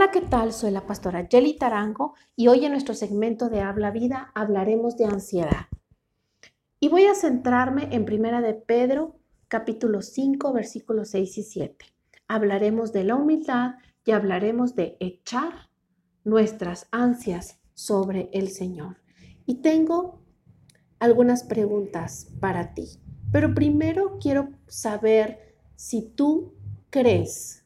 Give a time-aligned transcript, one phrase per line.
[0.00, 0.54] Hola, ¿qué tal?
[0.54, 5.04] Soy la pastora Jelly Tarango y hoy en nuestro segmento de Habla Vida hablaremos de
[5.04, 5.66] ansiedad.
[6.80, 11.84] Y voy a centrarme en Primera de Pedro, capítulo 5, versículos 6 y 7.
[12.28, 13.72] Hablaremos de la humildad
[14.06, 15.68] y hablaremos de echar
[16.24, 19.02] nuestras ansias sobre el Señor.
[19.44, 20.22] Y tengo
[20.98, 23.02] algunas preguntas para ti.
[23.30, 26.54] Pero primero quiero saber si tú
[26.88, 27.59] crees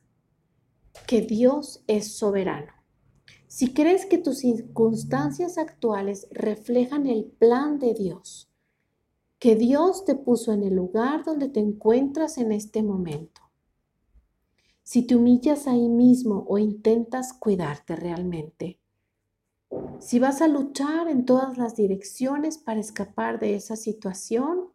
[1.07, 2.73] que Dios es soberano.
[3.46, 8.51] Si crees que tus circunstancias actuales reflejan el plan de Dios,
[9.38, 13.42] que Dios te puso en el lugar donde te encuentras en este momento,
[14.83, 18.80] si te humillas ahí mismo o intentas cuidarte realmente,
[19.98, 24.75] si vas a luchar en todas las direcciones para escapar de esa situación,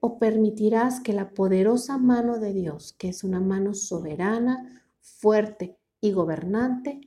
[0.00, 6.12] o permitirás que la poderosa mano de Dios, que es una mano soberana, fuerte y
[6.12, 7.00] gobernante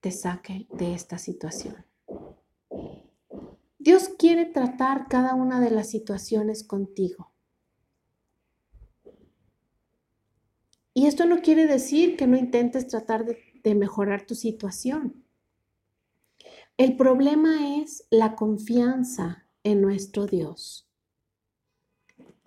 [0.00, 1.84] te saque de esta situación.
[3.78, 7.32] Dios quiere tratar cada una de las situaciones contigo.
[10.94, 15.24] Y esto no quiere decir que no intentes tratar de, mejorar tu situación.
[16.76, 20.88] El problema es la confianza en nuestro Dios.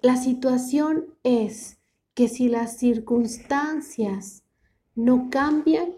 [0.01, 1.79] La situación es
[2.13, 4.44] que si las circunstancias
[4.95, 5.93] no cambian,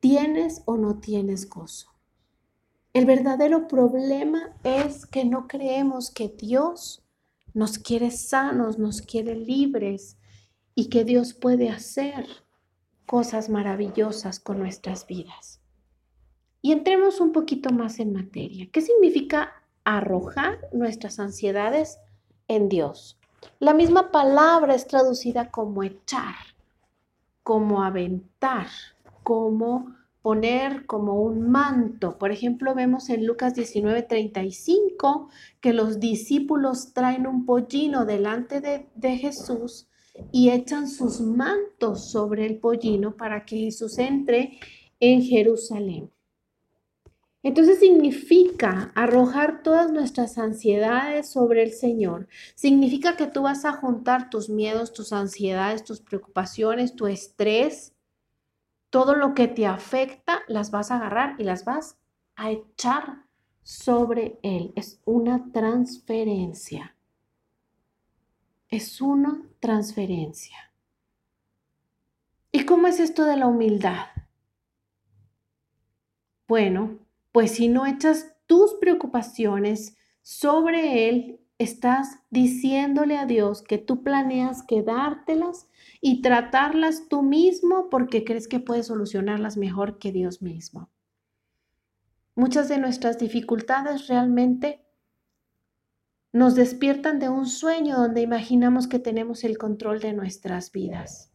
[0.00, 1.88] tienes o no tienes gozo.
[2.92, 7.04] El verdadero problema es que no creemos que Dios
[7.52, 10.18] nos quiere sanos, nos quiere libres
[10.74, 12.26] y que Dios puede hacer
[13.06, 15.60] cosas maravillosas con nuestras vidas.
[16.60, 18.68] Y entremos un poquito más en materia.
[18.72, 19.52] ¿Qué significa
[19.84, 21.98] arrojar nuestras ansiedades
[22.48, 23.18] en Dios?
[23.58, 26.55] La misma palabra es traducida como echar
[27.46, 28.66] como aventar,
[29.22, 32.18] como poner como un manto.
[32.18, 35.28] Por ejemplo, vemos en Lucas 19:35
[35.60, 39.86] que los discípulos traen un pollino delante de, de, Jesús
[40.32, 44.58] y echan sus mantos sobre el pollino para que Jesús entre
[44.98, 46.10] en Jerusalén.
[47.46, 52.26] Entonces significa arrojar todas nuestras ansiedades sobre el Señor.
[52.56, 57.94] Significa que tú vas a juntar tus miedos, tus ansiedades, tus preocupaciones, tu estrés,
[58.90, 61.96] todo lo que te afecta, las vas a agarrar y las vas
[62.34, 63.26] a echar
[63.62, 64.72] sobre Él.
[64.74, 66.96] Es una transferencia.
[68.70, 70.72] Es una transferencia.
[72.50, 74.06] ¿Y cómo es esto de la humildad?
[76.48, 77.05] Bueno,
[77.36, 84.62] pues si no echas tus preocupaciones sobre Él, estás diciéndole a Dios que tú planeas
[84.62, 85.68] quedártelas
[86.00, 90.88] y tratarlas tú mismo porque crees que puedes solucionarlas mejor que Dios mismo.
[92.34, 94.86] Muchas de nuestras dificultades realmente
[96.32, 101.30] nos despiertan de un sueño donde imaginamos que tenemos el control de nuestras vidas.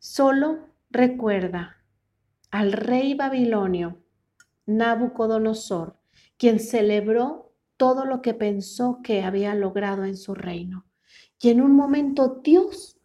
[0.00, 0.58] Solo
[0.90, 1.83] recuerda
[2.54, 3.98] al rey babilonio
[4.66, 5.98] Nabucodonosor,
[6.36, 10.86] quien celebró todo lo que pensó que había logrado en su reino.
[11.40, 12.96] Y en un momento Dios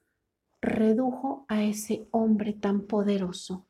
[0.61, 3.65] redujo a ese hombre tan poderoso.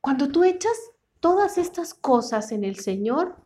[0.00, 0.72] Cuando tú echas
[1.20, 3.44] todas estas cosas en el Señor,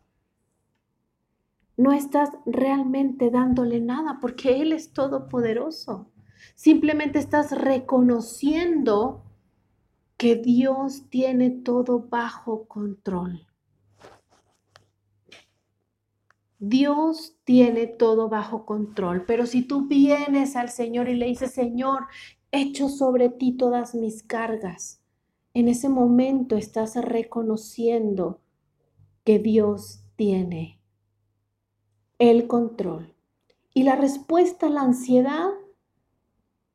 [1.77, 6.12] no estás realmente dándole nada porque Él es todopoderoso.
[6.55, 9.25] Simplemente estás reconociendo
[10.20, 13.47] que Dios tiene todo bajo control.
[16.58, 22.04] Dios tiene todo bajo control, pero si tú vienes al Señor y le dices, Señor,
[22.53, 25.00] echo sobre ti todas mis cargas,
[25.54, 28.42] en ese momento estás reconociendo
[29.25, 30.82] que Dios tiene
[32.19, 33.14] el control.
[33.72, 35.48] Y la respuesta a la ansiedad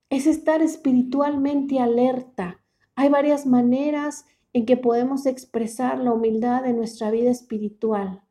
[0.09, 2.64] es estar espiritualmente alerta
[2.95, 8.21] hay varias maneras en que podemos expresar la humildad de nuestra vida espiritual.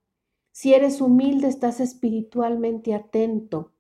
[0.52, 3.72] Si eres humilde, estás espiritualmente atento.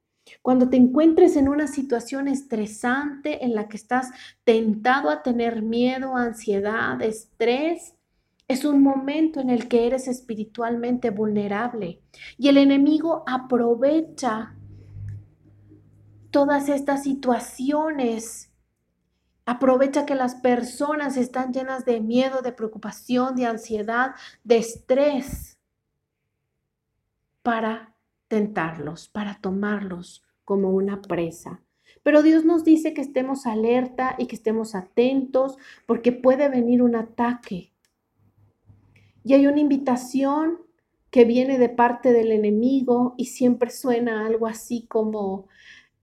[0.42, 4.10] Cuando te encuentres en una situación estresante en la que estás
[4.44, 7.94] tentado a tener miedo, ansiedad, estrés,
[8.46, 12.02] es un momento en el que eres espiritualmente vulnerable
[12.36, 14.54] y el enemigo aprovecha
[16.30, 18.53] todas estas situaciones
[19.46, 25.58] Aprovecha que las personas están llenas de miedo, de preocupación, de ansiedad, de estrés
[27.42, 27.94] para
[28.28, 31.60] tentarlos, para tomarlos como una presa.
[32.02, 35.56] Pero Dios nos dice que estemos alerta y que estemos atentos
[35.86, 37.72] porque puede venir un ataque.
[39.24, 40.58] Y hay una invitación
[41.10, 45.48] que viene de parte del enemigo y siempre suena algo así como,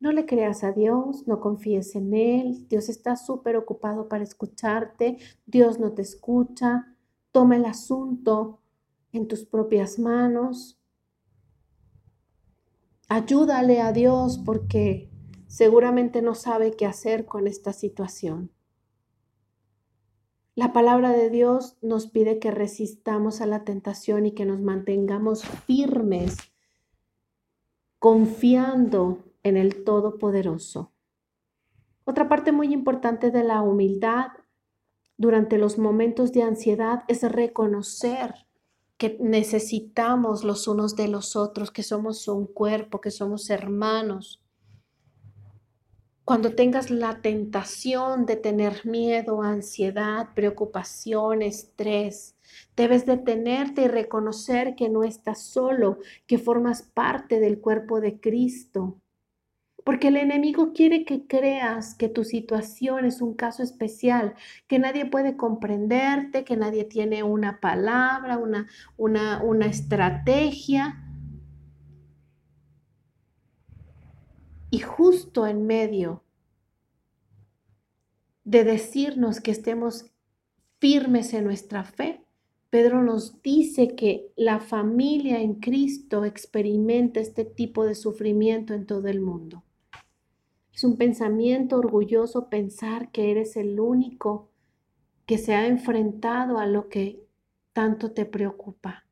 [0.01, 5.19] no le creas a Dios, no confíes en Él, Dios está súper ocupado para escucharte,
[5.45, 6.97] Dios no te escucha,
[7.31, 8.59] toma el asunto
[9.13, 10.81] en tus propias manos,
[13.07, 15.11] ayúdale a Dios porque
[15.45, 18.51] seguramente no sabe qué hacer con esta situación.
[20.55, 25.45] La palabra de Dios nos pide que resistamos a la tentación y que nos mantengamos
[25.45, 26.37] firmes,
[27.99, 30.91] confiando en el Todopoderoso.
[32.03, 34.27] Otra parte muy importante de la humildad
[35.17, 38.47] durante los momentos de ansiedad es reconocer
[38.97, 44.41] que necesitamos los unos de los otros, que somos un cuerpo, que somos hermanos.
[46.23, 52.35] Cuando tengas la tentación de tener miedo, ansiedad, preocupación, estrés,
[52.75, 55.97] debes detenerte y reconocer que no estás solo,
[56.27, 59.01] que formas parte del cuerpo de Cristo
[59.83, 64.35] porque el enemigo quiere que creas que tu situación es un caso especial,
[64.67, 68.67] que nadie puede comprenderte, que nadie tiene una palabra, una,
[68.97, 71.03] una, una estrategia.
[74.69, 76.23] Y justo en medio
[78.43, 80.05] de decirnos que estemos
[80.79, 82.23] firmes en nuestra fe,
[82.69, 89.09] Pedro nos dice que la familia en Cristo experimenta este tipo de sufrimiento en todo
[89.09, 89.63] el mundo.
[90.73, 94.49] Es un pensamiento orgulloso pensar que eres el único
[95.25, 97.25] que se ha enfrentado a lo que
[97.73, 99.05] tanto te preocupa.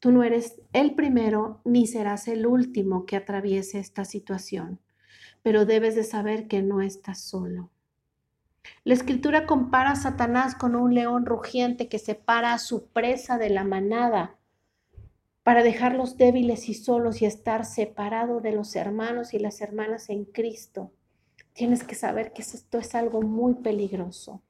[0.00, 4.80] Tú no eres el primero ni serás el último que atraviese esta situación,
[5.42, 7.70] pero debes de saber que no estás solo.
[8.84, 13.50] La escritura compara a Satanás con un león rugiente que separa a su presa de
[13.50, 14.35] la manada
[15.46, 20.24] para dejarlos débiles y solos y estar separado de los hermanos y las hermanas en
[20.24, 20.90] Cristo.
[21.52, 24.42] Tienes que saber que esto es algo muy peligroso.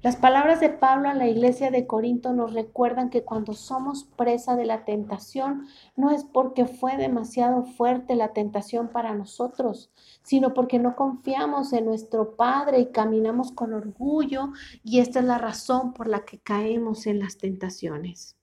[0.00, 4.56] Las palabras de Pablo a la iglesia de Corinto nos recuerdan que cuando somos presa
[4.56, 9.90] de la tentación, no es porque fue demasiado fuerte la tentación para nosotros,
[10.22, 14.52] sino porque no confiamos en nuestro Padre y caminamos con orgullo
[14.82, 18.39] y esta es la razón por la que caemos en las tentaciones.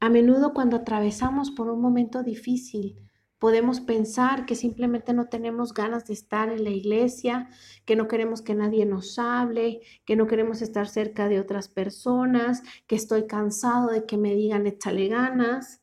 [0.00, 2.98] A menudo cuando atravesamos por un momento difícil,
[3.38, 7.50] podemos pensar que simplemente no tenemos ganas de estar en la iglesia,
[7.84, 12.62] que no queremos que nadie nos hable, que no queremos estar cerca de otras personas,
[12.86, 15.82] que estoy cansado de que me digan échale ganas.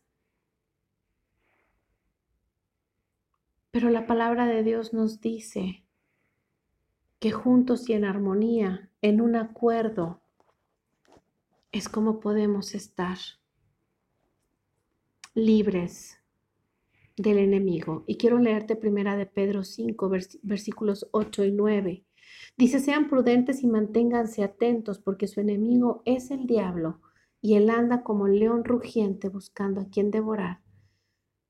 [3.70, 5.84] Pero la palabra de Dios nos dice
[7.20, 10.22] que juntos y en armonía, en un acuerdo,
[11.72, 13.18] es como podemos estar
[15.38, 16.18] libres
[17.16, 18.04] del enemigo.
[18.08, 20.10] Y quiero leerte primera de Pedro 5,
[20.42, 22.06] versículos 8 y 9.
[22.58, 27.02] Dice, sean prudentes y manténganse atentos porque su enemigo es el diablo
[27.40, 30.62] y él anda como el león rugiente buscando a quien devorar.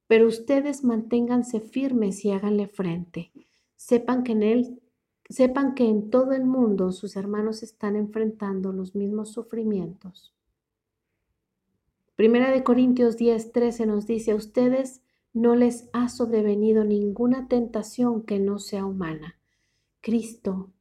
[0.08, 3.32] Pero ustedes manténganse firmes y háganle frente.
[3.78, 4.82] Sepan que en él
[5.30, 10.37] sepan que en todo el mundo sus hermanos están enfrentando los mismos sufrimientos.
[12.18, 18.24] Primera de Corintios 10, 13 nos dice, a ustedes no les ha sobrevenido ninguna tentación
[18.24, 19.40] que no sea humana.
[20.02, 20.72] Cristo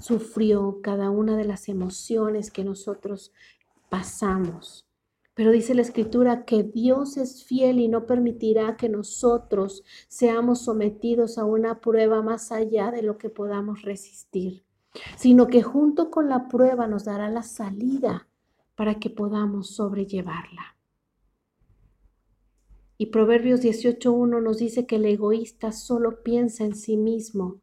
[0.00, 3.32] sufrió cada una de las emociones que nosotros
[3.88, 4.86] pasamos.
[5.32, 11.38] Pero dice la escritura que Dios es fiel y no permitirá que nosotros seamos sometidos
[11.38, 14.66] a una prueba más allá de lo que podamos resistir,
[15.16, 18.28] sino que junto con la prueba nos dará la salida
[18.76, 20.76] para que podamos sobrellevarla.
[22.98, 27.60] Y Proverbios 18.1 nos dice que el egoísta solo piensa en sí mismo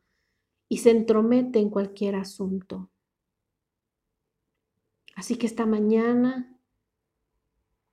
[0.68, 2.90] y se entromete en cualquier asunto.
[5.16, 6.60] Así que esta mañana,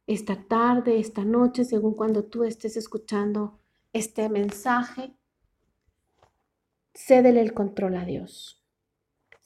[0.07, 3.61] esta tarde, esta noche, según cuando tú estés escuchando
[3.93, 5.15] este mensaje,
[6.95, 8.60] cédele el control a Dios.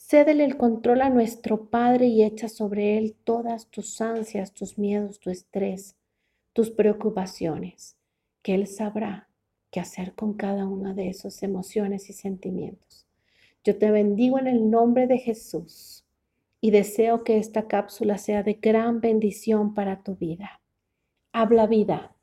[0.07, 5.19] Cédele el control a nuestro Padre y echa sobre Él todas tus ansias, tus miedos,
[5.19, 5.97] tu estrés,
[6.53, 7.97] tus preocupaciones,
[8.43, 9.31] que Él sabrá
[9.71, 13.07] qué hacer con cada una de esas emociones y sentimientos.
[13.65, 16.05] Yo te bendigo en el nombre de Jesús
[16.61, 20.61] y deseo que esta cápsula sea de gran bendición para tu vida.
[21.33, 22.14] Habla vida